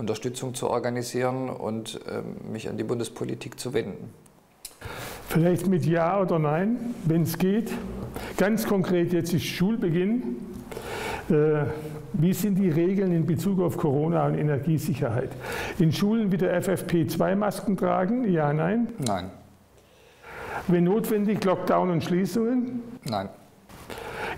Unterstützung 0.00 0.54
zu 0.54 0.70
organisieren 0.70 1.50
und 1.50 2.00
ähm, 2.10 2.52
mich 2.52 2.68
an 2.68 2.78
die 2.78 2.84
Bundespolitik 2.84 3.60
zu 3.60 3.74
wenden. 3.74 4.12
Vielleicht 5.28 5.68
mit 5.68 5.84
Ja 5.84 6.20
oder 6.20 6.38
Nein, 6.38 6.94
wenn 7.04 7.22
es 7.22 7.36
geht. 7.38 7.70
Ganz 8.38 8.66
konkret, 8.66 9.12
jetzt 9.12 9.34
ist 9.34 9.44
Schulbeginn. 9.44 10.36
Äh, 11.28 11.66
wie 12.14 12.32
sind 12.32 12.56
die 12.56 12.70
Regeln 12.70 13.12
in 13.12 13.26
Bezug 13.26 13.60
auf 13.60 13.76
Corona 13.76 14.26
und 14.26 14.34
Energiesicherheit? 14.34 15.30
In 15.78 15.92
Schulen 15.92 16.32
wieder 16.32 16.50
FFP2-Masken 16.54 17.76
tragen? 17.76 18.32
Ja, 18.32 18.52
nein? 18.52 18.88
Nein. 18.98 19.30
Wenn 20.66 20.84
notwendig, 20.84 21.44
Lockdown 21.44 21.90
und 21.90 22.02
Schließungen? 22.02 22.82
Nein. 23.04 23.28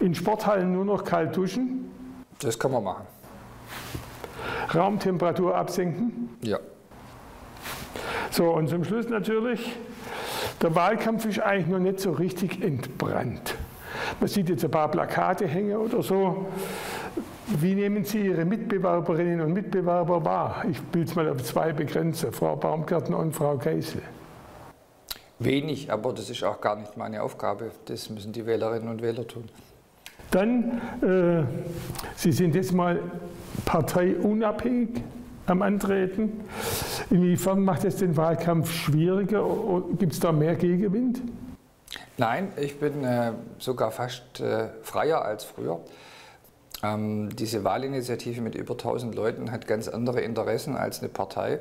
In 0.00 0.14
Sporthallen 0.14 0.72
nur 0.72 0.84
noch 0.84 1.04
kalt 1.04 1.36
duschen? 1.36 1.90
Das 2.40 2.58
kann 2.58 2.72
man 2.72 2.82
machen. 2.84 3.06
Raumtemperatur 4.74 5.54
absenken? 5.54 6.30
Ja. 6.42 6.58
So, 8.30 8.50
und 8.50 8.68
zum 8.68 8.84
Schluss 8.84 9.08
natürlich, 9.08 9.76
der 10.60 10.74
Wahlkampf 10.74 11.26
ist 11.26 11.40
eigentlich 11.40 11.68
noch 11.68 11.78
nicht 11.78 12.00
so 12.00 12.12
richtig 12.12 12.62
entbrannt. 12.62 13.56
Man 14.20 14.28
sieht 14.28 14.48
jetzt 14.48 14.64
ein 14.64 14.70
paar 14.70 14.90
Plakate 14.90 15.46
hängen 15.46 15.76
oder 15.76 16.02
so. 16.02 16.46
Wie 17.46 17.74
nehmen 17.74 18.04
Sie 18.04 18.26
Ihre 18.26 18.44
Mitbewerberinnen 18.44 19.40
und 19.40 19.52
Mitbewerber 19.52 20.24
wahr? 20.24 20.64
Ich 20.70 20.78
will 20.92 21.02
es 21.02 21.14
mal 21.14 21.28
auf 21.28 21.42
zwei 21.42 21.72
begrenzen, 21.72 22.32
Frau 22.32 22.56
Baumgärtner 22.56 23.18
und 23.18 23.34
Frau 23.34 23.58
Geisel. 23.58 24.00
Wenig, 25.38 25.92
aber 25.92 26.12
das 26.12 26.30
ist 26.30 26.42
auch 26.44 26.60
gar 26.60 26.76
nicht 26.76 26.96
meine 26.96 27.22
Aufgabe. 27.22 27.72
Das 27.86 28.08
müssen 28.08 28.32
die 28.32 28.46
Wählerinnen 28.46 28.88
und 28.88 29.02
Wähler 29.02 29.26
tun. 29.26 29.48
Dann, 30.32 30.80
äh, 31.02 31.44
Sie 32.16 32.32
sind 32.32 32.54
jetzt 32.54 32.72
mal 32.72 33.00
parteiunabhängig 33.66 35.02
am 35.46 35.60
Antreten. 35.60 36.40
Inwiefern 37.10 37.62
macht 37.62 37.84
es 37.84 37.96
den 37.96 38.16
Wahlkampf 38.16 38.72
schwieriger? 38.72 39.44
Gibt 39.98 40.14
es 40.14 40.20
da 40.20 40.32
mehr 40.32 40.54
Gegenwind? 40.54 41.20
Nein, 42.16 42.52
ich 42.56 42.80
bin 42.80 43.04
äh, 43.04 43.32
sogar 43.58 43.90
fast 43.90 44.40
äh, 44.40 44.68
freier 44.82 45.22
als 45.22 45.44
früher. 45.44 45.80
Ähm, 46.82 47.28
diese 47.36 47.62
Wahlinitiative 47.62 48.40
mit 48.40 48.54
über 48.54 48.72
1000 48.72 49.14
Leuten 49.14 49.52
hat 49.52 49.66
ganz 49.66 49.86
andere 49.88 50.22
Interessen 50.22 50.76
als 50.76 51.00
eine 51.00 51.10
Partei. 51.10 51.58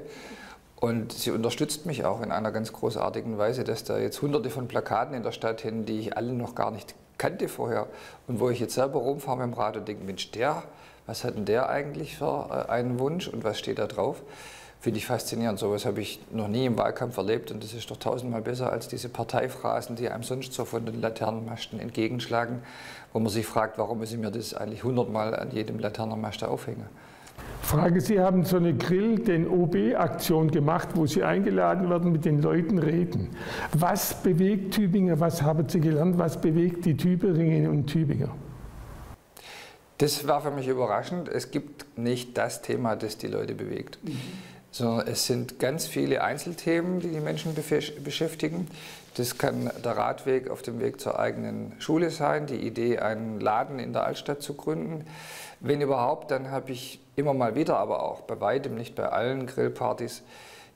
Und 0.79 1.11
sie 1.11 1.31
unterstützt 1.31 1.85
mich 1.85 2.05
auch 2.05 2.21
in 2.21 2.31
einer 2.31 2.51
ganz 2.51 2.71
großartigen 2.71 3.37
Weise, 3.37 3.65
dass 3.65 3.83
da 3.83 3.99
jetzt 3.99 4.21
hunderte 4.21 4.49
von 4.49 4.67
Plakaten 4.67 5.13
in 5.13 5.23
der 5.23 5.33
Stadt 5.33 5.59
hin, 5.61 5.85
die 5.85 5.99
ich 5.99 6.17
alle 6.17 6.31
noch 6.31 6.55
gar 6.55 6.71
nicht 6.71 6.95
kannte 7.21 7.47
vorher. 7.47 7.87
Und 8.27 8.39
wo 8.39 8.49
ich 8.49 8.59
jetzt 8.59 8.73
selber 8.73 8.99
rumfahre 8.99 9.45
mit 9.45 9.55
dem 9.55 9.59
Rad 9.59 9.77
und 9.77 9.87
denke, 9.87 10.03
Mensch, 10.03 10.31
der, 10.31 10.63
was 11.05 11.23
hat 11.23 11.35
denn 11.35 11.45
der 11.45 11.69
eigentlich 11.69 12.17
für 12.17 12.49
äh, 12.49 12.71
einen 12.71 12.99
Wunsch 12.99 13.27
und 13.27 13.43
was 13.43 13.59
steht 13.59 13.77
da 13.77 13.85
drauf? 13.85 14.23
Finde 14.79 14.97
ich 14.97 15.05
faszinierend. 15.05 15.59
So 15.59 15.67
etwas 15.67 15.85
habe 15.85 16.01
ich 16.01 16.19
noch 16.31 16.47
nie 16.47 16.65
im 16.65 16.79
Wahlkampf 16.79 17.15
erlebt 17.15 17.51
und 17.51 17.63
das 17.63 17.73
ist 17.73 17.91
doch 17.91 17.97
tausendmal 17.97 18.41
besser 18.41 18.71
als 18.71 18.87
diese 18.87 19.09
Parteiphrasen, 19.09 19.95
die 19.95 20.09
einem 20.09 20.23
sonst 20.23 20.53
so 20.53 20.65
von 20.65 20.83
den 20.83 20.99
Laternenmasten 20.99 21.79
entgegenschlagen, 21.79 22.63
wo 23.13 23.19
man 23.19 23.29
sich 23.29 23.45
fragt, 23.45 23.77
warum 23.77 23.99
muss 23.99 24.11
ich 24.11 24.17
mir 24.17 24.31
das 24.31 24.55
eigentlich 24.55 24.83
hundertmal 24.83 25.35
an 25.35 25.51
jedem 25.51 25.77
Laternenmast 25.77 26.43
aufhängen. 26.43 26.89
Frage, 27.71 28.01
Sie 28.01 28.19
haben 28.19 28.43
so 28.43 28.57
eine 28.57 28.73
Grill, 28.73 29.19
den 29.19 29.47
OB-Aktion 29.47 30.51
gemacht, 30.51 30.89
wo 30.95 31.05
Sie 31.05 31.23
eingeladen 31.23 31.89
werden, 31.89 32.11
mit 32.11 32.25
den 32.25 32.41
Leuten 32.41 32.79
reden. 32.79 33.29
Was 33.71 34.21
bewegt 34.21 34.73
Tübinger, 34.73 35.21
was 35.21 35.41
haben 35.41 35.69
Sie 35.69 35.79
gelernt, 35.79 36.17
was 36.17 36.41
bewegt 36.41 36.83
die 36.83 36.97
Tübingerinnen 36.97 37.69
und 37.69 37.87
Tübinger? 37.87 38.35
Das 39.99 40.27
war 40.27 40.41
für 40.41 40.51
mich 40.51 40.67
überraschend. 40.67 41.29
Es 41.29 41.49
gibt 41.49 41.97
nicht 41.97 42.37
das 42.37 42.61
Thema, 42.61 42.97
das 42.97 43.17
die 43.17 43.27
Leute 43.27 43.55
bewegt. 43.55 43.99
Mhm 44.03 44.19
sondern 44.71 45.05
es 45.07 45.25
sind 45.25 45.59
ganz 45.59 45.85
viele 45.85 46.23
Einzelthemen, 46.23 47.01
die 47.01 47.09
die 47.09 47.19
Menschen 47.19 47.53
beschäftigen. 47.53 48.67
Das 49.15 49.37
kann 49.37 49.69
der 49.83 49.97
Radweg 49.97 50.49
auf 50.49 50.61
dem 50.61 50.79
Weg 50.79 51.01
zur 51.01 51.19
eigenen 51.19 51.73
Schule 51.79 52.11
sein, 52.11 52.45
die 52.45 52.55
Idee, 52.55 52.99
einen 52.99 53.41
Laden 53.41 53.77
in 53.77 53.91
der 53.91 54.05
Altstadt 54.05 54.41
zu 54.41 54.53
gründen. 54.53 55.05
Wenn 55.59 55.81
überhaupt, 55.81 56.31
dann 56.31 56.49
habe 56.49 56.71
ich 56.71 57.01
immer 57.17 57.33
mal 57.33 57.55
wieder, 57.55 57.77
aber 57.77 58.03
auch 58.03 58.21
bei 58.21 58.39
weitem 58.39 58.75
nicht 58.75 58.95
bei 58.95 59.09
allen 59.09 59.47
Grillpartys, 59.47 60.23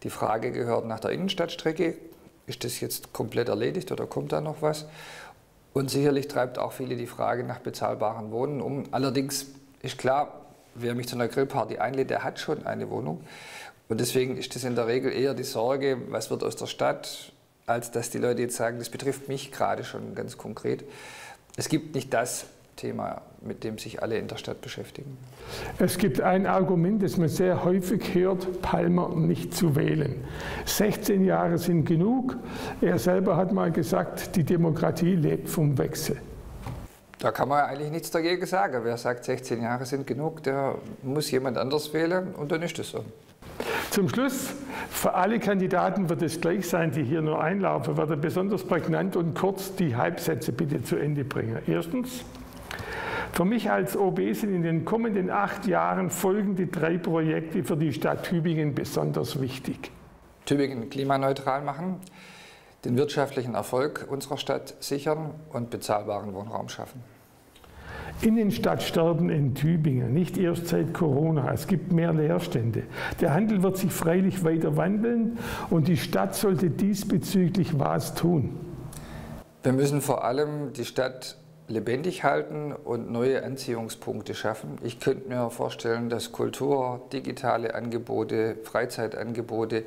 die 0.04 0.10
Frage 0.10 0.51
gehört 0.51 0.86
nach 0.86 1.00
der 1.00 1.12
Innenstadtstrecke. 1.12 1.96
Ist 2.46 2.63
das 2.63 2.80
jetzt 2.82 3.13
komplett 3.13 3.48
erledigt 3.48 3.92
oder 3.92 4.06
kommt 4.06 4.34
da 4.34 4.42
noch 4.42 4.62
was? 4.62 4.86
Und 5.74 5.89
sicherlich 5.89 6.27
treibt 6.27 6.60
auch 6.60 6.74
viele 6.74 6.96
die 6.96 7.08
Frage 7.08 7.44
nach 7.44 7.60
bezahlbaren 7.60 8.32
Wohnen 8.32 8.62
um. 8.62 8.84
Allerdings 8.92 9.48
ist 9.82 9.98
klar, 9.98 10.42
wer 10.75 10.94
mich 10.94 11.08
zu 11.08 11.15
einer 11.15 11.27
Grillparty 11.27 11.77
einlädt, 11.77 12.10
der 12.10 12.24
hat 12.24 12.39
schon 12.39 12.65
eine 12.65 12.89
Wohnung. 12.89 13.22
Und 13.88 14.00
deswegen 14.00 14.38
ist 14.38 14.56
das 14.56 14.63
in 14.63 14.75
der 14.75 14.88
Regel 14.88 15.12
eher 15.12 15.34
die 15.34 15.44
Sorge, 15.44 15.98
was 16.10 16.30
wird 16.30 16.44
aus 16.44 16.56
der 16.56 16.68
Stadt, 16.68 17.34
als 17.67 17.91
dass 17.91 18.10
die 18.10 18.17
Leute 18.17 18.43
jetzt 18.43 18.55
sagen, 18.55 18.79
das 18.79 18.89
betrifft 18.89 19.27
mich 19.27 19.51
gerade 19.51 19.84
schon 19.84 20.15
ganz 20.15 20.38
konkret. 20.38 20.84
Es 21.57 21.69
gibt 21.69 21.95
nicht 21.95 22.13
das 22.13 22.45
Thema, 22.75 23.22
mit 23.41 23.63
dem 23.63 23.77
sich 23.77 24.01
alle 24.01 24.17
in 24.17 24.27
der 24.27 24.36
Stadt 24.36 24.62
beschäftigen. 24.62 25.17
Es 25.79 25.98
gibt 25.98 26.19
ein 26.19 26.45
Argument, 26.45 27.01
das 27.01 27.17
man 27.17 27.29
sehr 27.29 27.63
häufig 27.63 28.13
hört, 28.13 28.62
Palmer 28.62 29.15
nicht 29.15 29.53
zu 29.53 29.75
wählen. 29.75 30.24
16 30.65 31.24
Jahre 31.24 31.57
sind 31.57 31.86
genug. 31.86 32.36
Er 32.81 33.00
selber 33.00 33.38
hat 33.38 33.53
mal 33.53 33.72
gesagt, 33.72 34.36
die 34.36 34.43
Demokratie 34.43 35.15
lebt 35.15 35.50
vom 35.50 35.77
Wechsel. 35.77 36.17
Da 37.19 37.31
kann 37.31 37.48
man 37.48 37.63
eigentlich 37.63 37.91
nichts 37.91 38.12
dagegen 38.12 38.45
sagen. 38.45 38.81
Wer 38.84 38.98
sagt, 38.98 39.24
16 39.24 39.62
Jahre 39.62 39.86
sind 39.86 40.05
genug, 40.05 40.43
der 40.43 40.75
muss 41.01 41.31
jemand 41.31 41.57
anders 41.57 41.93
wählen 41.93 42.36
und 42.36 42.51
dann 42.51 42.62
ist 42.62 42.77
es 42.77 42.91
so. 42.91 43.05
Zum 43.96 44.10
Schluss, 44.10 44.50
für 44.90 45.14
alle 45.14 45.40
Kandidaten 45.40 46.10
wird 46.10 46.22
es 46.22 46.42
gleich 46.42 46.68
sein, 46.68 46.92
die 46.92 47.02
hier 47.02 47.22
nur 47.22 47.42
einlaufen, 47.42 47.96
werde 47.96 48.18
besonders 48.18 48.66
prägnant 48.66 49.16
und 49.16 49.36
kurz 49.36 49.74
die 49.74 49.96
Halbsätze 49.96 50.52
bitte 50.52 50.84
zu 50.84 50.98
Ende 50.98 51.24
bringen. 51.24 51.60
Erstens, 51.66 52.25
für 53.32 53.46
mich 53.46 53.72
als 53.72 53.96
OB 53.96 54.20
sind 54.34 54.54
in 54.54 54.64
den 54.64 54.84
kommenden 54.84 55.30
acht 55.30 55.66
Jahren 55.66 56.10
folgende 56.10 56.68
drei 56.68 56.98
Projekte 56.98 57.64
für 57.64 57.78
die 57.78 57.94
Stadt 57.94 58.25
Tübingen 58.25 58.75
besonders 58.75 59.40
wichtig. 59.40 59.92
Tübingen 60.44 60.90
klimaneutral 60.90 61.62
machen, 61.62 62.02
den 62.84 62.98
wirtschaftlichen 62.98 63.56
Erfolg 63.56 64.08
unserer 64.10 64.38
Stadt 64.38 64.75
sichern 64.82 65.32
und 65.54 65.70
bezahlbaren 65.70 66.34
Wohnraum 66.34 66.68
schaffen. 66.68 67.14
Innenstadtsterben 68.22 69.29
in 69.29 69.55
Tübingen, 69.55 70.13
nicht 70.13 70.38
erst 70.38 70.67
seit 70.67 70.93
Corona. 70.93 71.51
Es 71.53 71.67
gibt 71.67 71.91
mehr 71.91 72.13
Leerstände. 72.13 72.84
Der 73.22 73.34
Handel 73.34 73.62
wird 73.62 73.77
sich 73.77 73.91
freilich 73.91 74.43
weiter 74.43 74.77
wandeln 74.77 75.38
und 75.69 75.88
die 75.88 75.98
Stadt 75.98 76.36
sollte 76.36 76.69
diesbezüglich 76.69 77.77
was 77.79 78.15
tun. 78.15 78.57
Wir 79.63 79.74
müssen 79.74 80.01
vor 80.01 80.24
allem 80.24 80.74
die 80.74 80.86
Stadt 80.86 81.38
lebendig 81.67 82.24
halten 82.24 82.72
und 82.72 83.12
neue 83.12 83.43
Anziehungspunkte 83.43 84.36
schaffen. 84.36 84.77
Ich 84.84 85.00
könnte 85.00 85.27
mir 85.27 85.50
vorstellen, 85.50 86.10
dass 86.10 86.31
Kultur, 86.31 87.01
digitale 87.12 87.74
Angebote, 87.74 88.57
Freizeitangebote 88.63 89.84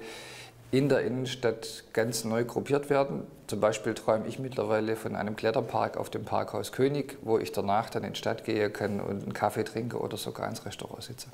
in 0.70 0.88
der 0.88 1.02
Innenstadt 1.02 1.84
ganz 1.92 2.24
neu 2.24 2.44
gruppiert 2.44 2.90
werden. 2.90 3.22
Zum 3.46 3.60
Beispiel 3.60 3.94
träume 3.94 4.26
ich 4.26 4.38
mittlerweile 4.38 4.96
von 4.96 5.16
einem 5.16 5.34
Kletterpark 5.34 5.96
auf 5.96 6.10
dem 6.10 6.24
Parkhaus 6.24 6.72
König, 6.72 7.16
wo 7.22 7.38
ich 7.38 7.52
danach 7.52 7.88
dann 7.88 8.04
in 8.04 8.12
die 8.12 8.18
Stadt 8.18 8.44
gehen 8.44 8.72
kann 8.72 9.00
und 9.00 9.22
einen 9.22 9.32
Kaffee 9.32 9.64
trinke 9.64 9.98
oder 9.98 10.18
sogar 10.18 10.48
ins 10.48 10.66
Restaurant 10.66 11.02
sitze. 11.02 11.28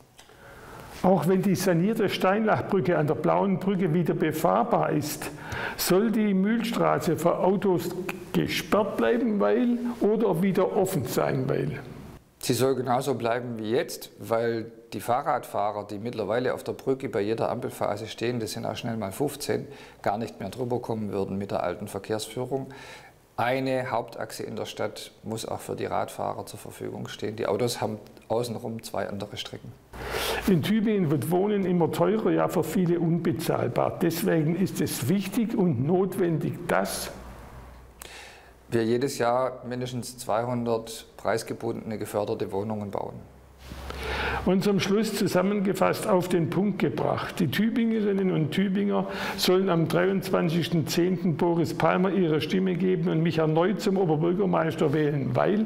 Auch 1.03 1.27
wenn 1.29 1.43
die 1.43 1.57
sanierte 1.57 2.09
Steinlachbrücke 2.09 2.97
an 2.97 3.07
der 3.07 3.17
Blauen 3.17 3.59
Brücke 3.59 3.93
wieder 3.93 4.15
befahrbar 4.15 4.91
ist, 4.91 5.31
soll 5.77 6.11
die 6.11 6.33
Mühlstraße 6.33 7.17
für 7.17 7.39
Autos 7.39 7.91
gesperrt 8.33 8.97
bleiben, 8.97 9.41
weil 9.41 9.79
oder 10.01 10.41
wieder 10.43 10.77
offen 10.77 11.05
sein, 11.05 11.49
weil. 11.49 11.81
Sie 12.45 12.53
soll 12.53 12.75
genauso 12.75 13.15
bleiben 13.15 13.57
wie 13.57 13.71
jetzt, 13.71 14.11
weil 14.19 14.71
die 14.93 15.01
Fahrradfahrer, 15.01 15.87
die 15.87 15.99
mittlerweile 15.99 16.53
auf 16.53 16.63
der 16.63 16.75
Brücke 16.75 17.09
bei 17.09 17.23
jeder 17.23 17.51
Ampelphase 17.51 18.07
stehen, 18.07 18.39
das 18.39 18.53
sind 18.53 18.67
auch 18.67 18.77
schnell 18.77 18.99
mal 18.99 19.13
15, 19.13 19.67
gar 20.03 20.19
nicht 20.19 20.41
mehr 20.41 20.51
drüber 20.51 20.79
kommen 20.79 21.11
würden 21.11 21.39
mit 21.39 21.53
der 21.53 21.63
alten 21.63 21.89
Verkehrsführung. 21.89 22.67
Eine 23.39 23.91
Hauptachse 23.91 24.43
in 24.43 24.57
der 24.57 24.67
Stadt 24.67 25.13
muss 25.23 25.49
auch 25.49 25.61
für 25.61 25.75
die 25.75 25.87
Radfahrer 25.87 26.45
zur 26.45 26.59
Verfügung 26.59 27.09
stehen. 27.09 27.35
Die 27.37 27.47
Autos 27.47 27.81
haben 27.81 27.99
außenrum 28.29 28.83
zwei 28.83 29.09
andere 29.09 29.39
Strecken. 29.39 29.73
In 30.47 30.63
Tübingen 30.63 31.11
wird 31.11 31.31
Wohnen 31.31 31.65
immer 31.65 31.93
teurer, 31.93 32.31
ja 32.31 32.49
für 32.49 32.63
viele 32.63 33.01
unbezahlbar. 33.01 33.99
Deswegen 34.03 34.55
ist 34.55 34.83
es 34.83 35.09
wichtig 35.09 35.57
und 35.57 35.87
notwendig, 35.87 36.53
dass 36.69 37.11
wir 38.75 38.85
jedes 38.85 39.19
Jahr 39.19 39.63
mindestens 39.67 40.19
200 40.19 41.07
preisgebundene 41.17 41.99
geförderte 41.99 42.53
Wohnungen 42.53 42.91
bauen. 42.91 43.15
Und 44.45 44.63
zum 44.63 44.79
Schluss 44.79 45.15
zusammengefasst 45.15 46.07
auf 46.07 46.29
den 46.29 46.51
Punkt 46.51 46.79
gebracht. 46.79 47.41
Die 47.41 47.51
Tübingerinnen 47.51 48.31
und 48.31 48.51
Tübinger 48.51 49.07
sollen 49.39 49.71
am 49.71 49.85
23.10. 49.85 51.37
Boris 51.37 51.73
Palmer 51.73 52.11
ihre 52.11 52.43
Stimme 52.43 52.75
geben 52.75 53.09
und 53.09 53.23
mich 53.23 53.39
erneut 53.39 53.81
zum 53.81 53.97
Oberbürgermeister 53.97 54.93
wählen, 54.93 55.31
weil 55.35 55.65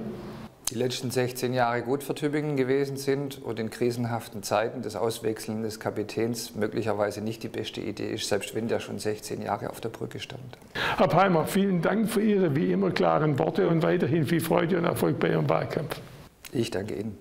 die 0.70 0.74
letzten 0.74 1.10
16 1.10 1.54
Jahre 1.54 1.82
gut 1.82 2.02
für 2.02 2.14
Tübingen 2.14 2.56
gewesen 2.56 2.98
sind 2.98 3.42
und 3.42 3.58
in 3.58 3.70
krisenhaften 3.70 4.42
Zeiten 4.42 4.82
das 4.82 4.96
Auswechseln 4.96 5.62
des 5.62 5.80
Kapitäns 5.80 6.54
möglicherweise 6.54 7.22
nicht 7.22 7.42
die 7.42 7.48
beste 7.48 7.80
Idee 7.80 8.12
ist, 8.12 8.28
selbst 8.28 8.54
wenn 8.54 8.68
der 8.68 8.80
schon 8.80 8.98
16 8.98 9.40
Jahre 9.40 9.70
auf 9.70 9.80
der 9.80 9.88
Brücke 9.88 10.20
stand. 10.20 10.58
Herr 10.98 11.08
Palmer, 11.08 11.46
vielen 11.46 11.80
Dank 11.80 12.10
für 12.10 12.20
Ihre 12.20 12.54
wie 12.54 12.70
immer 12.70 12.90
klaren 12.90 13.38
Worte 13.38 13.66
und 13.66 13.82
weiterhin 13.82 14.26
viel 14.26 14.40
Freude 14.40 14.76
und 14.76 14.84
Erfolg 14.84 15.18
bei 15.18 15.30
Ihrem 15.30 15.48
Wahlkampf. 15.48 16.00
Ich 16.52 16.70
danke 16.70 16.94
Ihnen. 16.94 17.16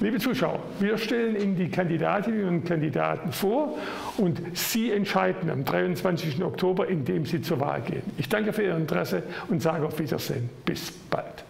Liebe 0.00 0.18
Zuschauer, 0.18 0.60
wir 0.78 0.98
stellen 0.98 1.36
Ihnen 1.36 1.56
die 1.56 1.70
Kandidatinnen 1.70 2.48
und 2.48 2.64
Kandidaten 2.64 3.32
vor 3.32 3.78
und 4.18 4.40
Sie 4.54 4.90
entscheiden 4.90 5.48
am 5.48 5.64
23. 5.64 6.42
Oktober, 6.42 6.88
indem 6.88 7.24
Sie 7.24 7.40
zur 7.40 7.60
Wahl 7.60 7.80
gehen. 7.82 8.02
Ich 8.18 8.28
danke 8.28 8.52
für 8.52 8.62
Ihr 8.62 8.76
Interesse 8.76 9.22
und 9.48 9.62
sage 9.62 9.86
auf 9.86 9.98
Wiedersehen. 9.98 10.50
Bis 10.64 10.90
bald. 10.90 11.44